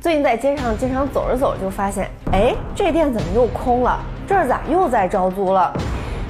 [0.00, 3.98] 最近在街上经常走着走着就发现，哎，这店怎么又空了？
[4.28, 5.72] 这儿咋又在招租了？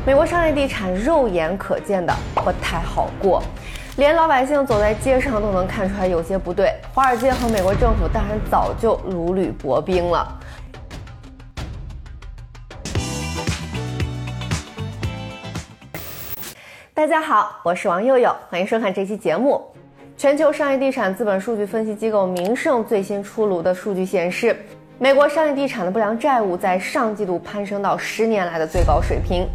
[0.07, 3.43] 美国商业地产肉眼可见的不太好过，
[3.99, 6.73] 连老百姓走在街上都能看出来有些不对。
[6.95, 10.27] 华尔街和美国政府当然早就如履薄冰了。
[16.95, 19.62] 大家好，我是王佑佑，欢迎收看这期节目。
[20.19, 24.57] 全球商业地产资本数据分析机构明晟最新出炉的数据显示，
[24.99, 29.46] 美国商业地产的不良债务在上季度攀升到十年来的最高水平。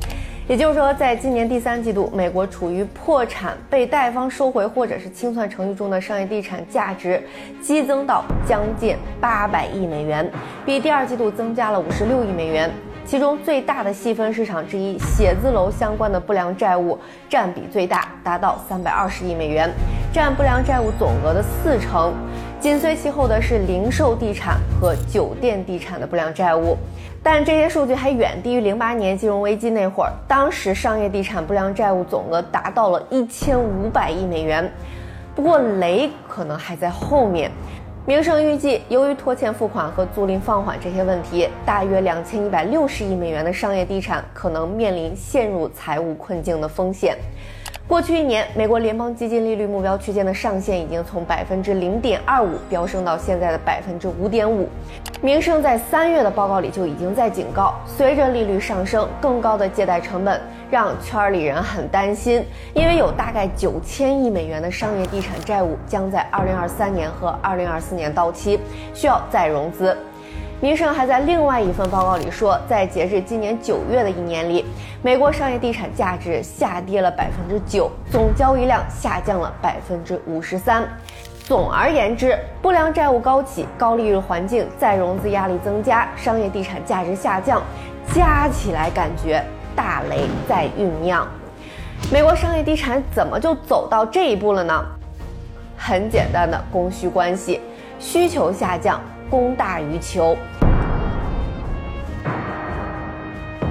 [0.48, 7.22] 也就是说，在今年第三季度，美国处于破产、被贷方收回或者是清算程序中的商业地产价值
[7.62, 10.32] 激增到将近八百亿美元，
[10.66, 12.72] 比第二季度增加了五十六亿美元。
[13.06, 19.70] 其中最大的细分市场之一，写字楼相关的不良债务占比最大，达到三百二十亿美元，
[20.14, 22.14] 占不良债务总额的四成。
[22.60, 26.78] 紧随其后的是零售地产和酒店地产的不良债务，
[27.24, 34.72] 但这些数据还远低于零八年金融危机那会儿，当时商业地产不良债务总额达到了一千五百亿美元。
[35.36, 37.50] 不过雷可能还在后面。
[38.06, 47.18] 明晟预计，由于拖欠付款和租赁放缓这些问题，大约两千一百六十亿美元的商业地产可能面临陷入财务困境的风险。
[47.88, 54.68] 过去一年，美国联邦基金利率目标区间的上限已经从百分之零点二五飙升到现在的百分之五点五。
[55.22, 68.60] 明晟在三月的报告里就已经在警告，随着利率上升，更高的借贷成本让圈里人很担心，因为有大概九千亿美元的商业地产债务将在二零二三年和二零二四年到期，
[68.94, 69.96] 需要再融资。
[70.64, 74.64] 明晟还在另外一份报告里说，在截至今年九月的一年里，
[75.02, 80.88] 美国商业地产价值下跌了百分之九，总交易量下降了百分之五十三。
[81.44, 87.62] 总而言之，不良债务高企、高利率环境、再融资压力增加、商业地产价值下降，
[88.14, 89.44] 加起来感觉
[89.76, 91.28] 大雷在酝酿。
[92.10, 94.82] 美国商业地产怎么就走到这一步了呢？
[95.78, 97.60] 很简单的供需关系，
[98.00, 98.98] 需求下降。
[99.34, 100.38] 供大于求。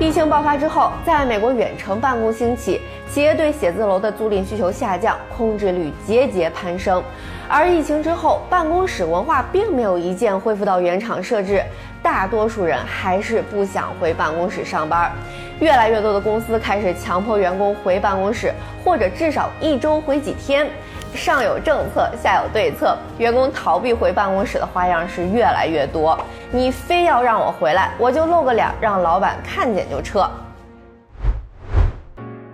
[0.01, 7.01] 疫情爆发之后，在美国远程办公兴起，企业对写字楼的租赁需求下降，空置率节节攀升。
[7.49, 11.63] 而疫情之后，办公室文化并没有一键恢复到原厂设置，
[12.03, 15.13] 大多数人还是不想回办公室上班。
[15.61, 18.53] 越来越多的公司开始强迫员工回办公室，
[18.83, 20.69] 或者至少一周回几天。
[21.15, 26.19] 上有政策，下有对策，员工逃避回办公室的花样是越来越多。
[26.51, 30.29] 你非要让我回来，我就露个脸，让老板看见就撤。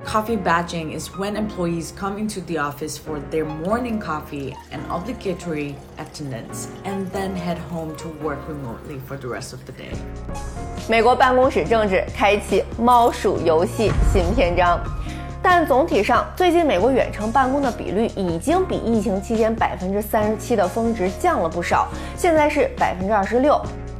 [0.05, 5.75] Coffee badging is when employees come into the office for their morning coffee and obligatory
[5.99, 9.95] attendance, and then head home to work remotely for the rest of the day.
[10.89, 14.81] 美国办公室政治开启猫鼠游戏新篇章。
[15.51, 21.89] 但总体上，最近美国远程办公的比率已经比疫情期间百分之三十七的峰值降了不少，
[22.19, 23.59] 现在是百分之二十六。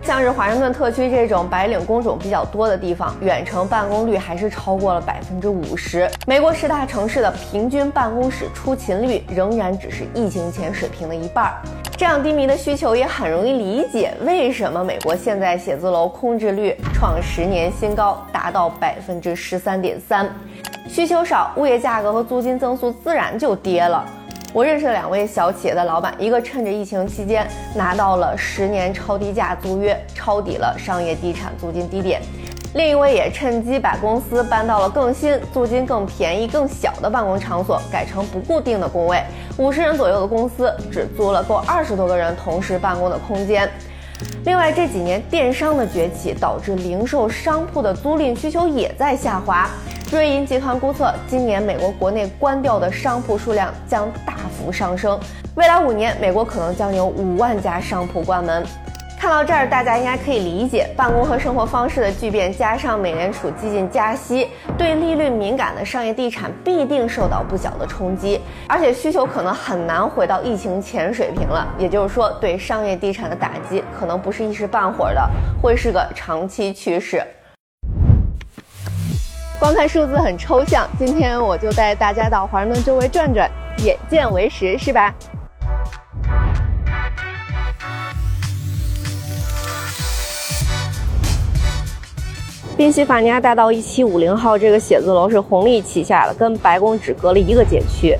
[0.09, 6.11] 像是华盛顿特区这种白领工种比较多的地方，远程办公率还是超过了百分之五十。
[6.27, 11.61] 美国十大城市的平均办公室出勤率仍然只是疫情前水平的一半儿。
[11.95, 20.27] 这样低迷的需求也很容易理解，为什么美国现在写字楼空置率创十年新高，达到百分之十三点三。
[20.89, 24.03] 需求少，物业价格和租金增速自然就跌了。
[24.55, 32.19] 我认识两位小企业的老板，一个趁着疫情期间拿到了十年超低价租约，抄底了商业地产租金低点；
[32.73, 39.23] 另一位也趁机把公司搬到了更新、租金更便宜、更小的办公场所，改成不固定的工位，
[39.59, 43.69] 五十人左右的公司只租了够二十多个人同时办公的空间。
[44.47, 49.69] 另外这几年电商的崛起，导致零售商铺的租赁需求也在下滑。
[50.11, 55.19] 瑞银集团估测，今年美国国内关掉的商铺数量将大幅上升，
[55.55, 58.65] 未来五年，美国可能将有五万家商铺关门。
[59.21, 64.47] 看到这儿，大家应该可以理解，办公和生活方式的巨变，加上美联储激进加息，
[64.77, 71.67] 对利率敏感的商业地产必定受到不小的冲击，而且需求可能很难回到疫情前水平了。
[71.77, 75.29] 也就是说，对商业地产的打击可能不是一时半会儿的，
[75.61, 77.21] 会是个长期趋势。
[79.59, 83.51] 光看数字很抽象，今天我就带大家到华盛顿周围转转，
[83.85, 85.15] 眼见为实，是吧？
[92.77, 98.17] 宾夕法尼亚大道一七五零号这个写字楼是红利旗下的，跟白宫只隔了一个街区。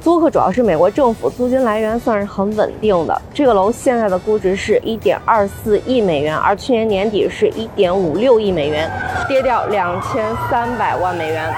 [0.00, 3.22] 租客主要是美国政府，租金来源算是很稳定的。
[3.34, 8.88] 这个楼现在的估值是一点二四亿美元，而去年年底是一点五六亿美元，
[9.26, 11.52] 跌掉两千三百万美元。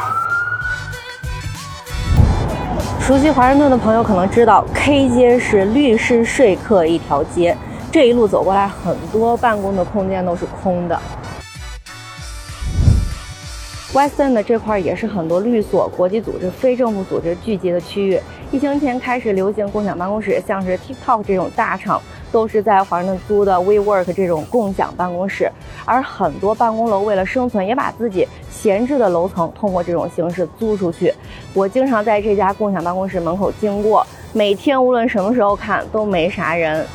[3.08, 7.56] 熟悉华盛顿的朋友可能知道，K 街是律师说客一条街，
[7.90, 11.00] 这一路走过来，很多办公的空间都是空的。
[13.94, 18.20] West End 这块也是很多律所、国际组织、非政府组织聚集的区域。
[18.52, 21.98] 疫情前开始流行共享办公室，像是 TikTok 这种大厂
[22.32, 25.50] 都是在华盛顿租的 WeWork 这种共享办公室。
[25.84, 31.12] 而很多办公楼为了生存，也把自己闲置的楼层通过这种形式租出去。
[31.54, 36.86] 我经常在这家共享办公室门口经过，每天无论什么时候看都没啥人。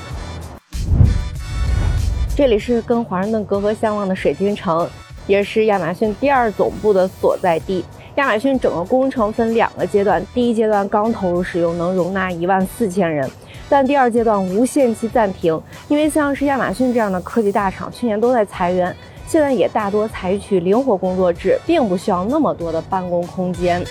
[2.35, 4.89] 这里是跟华盛顿隔河相望的水晶城。
[5.25, 7.85] 也是亚马逊第二总部的所在地。
[8.15, 13.25] 亚马逊整个工程分两个阶段，第一阶段刚投入使用，能容纳一万四千人，
[13.73, 23.83] 但第二阶段无限期暂停，因为像是亚马逊这样的科技大厂去年都在裁员，现在也大多采取灵活工作制，并不需要那么多的办公空间。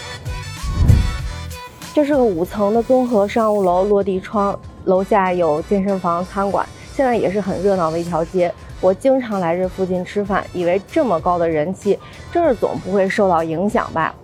[1.92, 6.64] 这是个五层的综合商务楼，落地窗，楼下有健身房、餐馆，
[6.94, 8.54] 现在也是很热闹的一条街。
[8.80, 11.98] 我经常来这附近吃饭，以为这么高的人气，
[12.30, 14.14] 这儿总不会受到影响吧？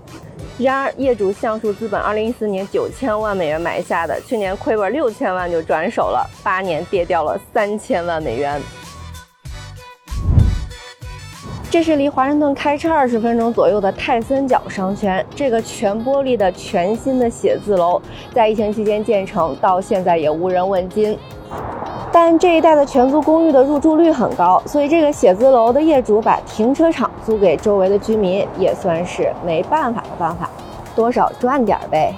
[0.59, 8.61] 然而，业主橡树资本2014年九千万美元买下的，去年亏本六千万就转手了，八年跌掉了三千万美元。
[11.71, 18.01] 这是离华盛顿开车二十分钟左右的泰森角商圈，这个全玻璃的全新的写字楼，
[18.33, 21.19] 在疫情期间建成，到现在也无人问津。
[22.11, 30.49] 但这一带的全租公寓的入住率很高，所以这个写字楼的业主把停车场租给周围的居民，也算是没办法的办法，
[30.97, 32.15] 多少赚点呗。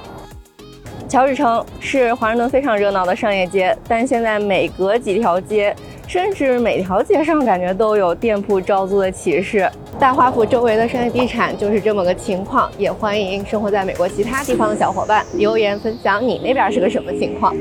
[1.08, 5.74] 乔治城是华盛顿非常热闹的商业街，但现在每隔几条街，
[6.06, 9.68] 甚至每条街上，感觉都有店铺招租的启示。
[9.98, 17.52] 大华府周围的商业地产就是这么个情况，也欢迎生活在美国其他地方的小伙伴留言分享你那边是个什么情况。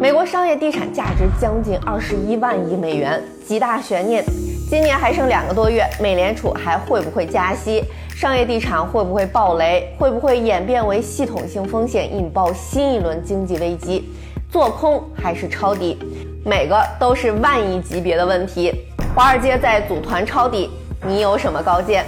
[0.00, 4.24] 美国商业地产价值将近二十一万亿美元，极大悬念。
[4.68, 7.84] 今年还剩两个多月，美联储还会不会加息？
[8.14, 9.94] 商业地产会不会爆雷？
[9.98, 14.12] 会不会演变为系统性风险，引爆新一轮经济危机？
[14.50, 15.98] 做空还是抄底？
[16.44, 18.72] 每个都是万亿级别的问题。
[19.14, 20.70] 华尔街在组团抄底，
[21.06, 22.04] 你有什么高见？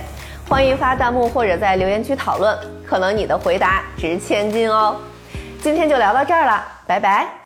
[0.49, 4.97] 欢迎发弹幕或者在留言区讨论，可能你的回答值千金哦。
[5.61, 7.37] 今天就聊到这儿了，拜拜。